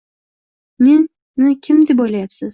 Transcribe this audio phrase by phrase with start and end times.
[0.87, 2.49] Meni kim deb o’ylayapsiz?